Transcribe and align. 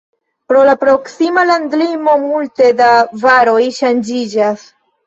Pro 0.51 0.63
la 0.69 0.73
proksima 0.83 1.43
landlimo 1.49 2.17
multe 2.25 2.73
da 2.81 2.91
varoj 3.29 3.59
ŝanĝiĝas. 3.79 4.71